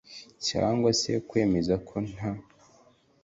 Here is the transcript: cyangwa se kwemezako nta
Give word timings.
cyangwa 0.47 0.89
se 1.01 1.11
kwemezako 1.27 1.93
nta 2.09 2.29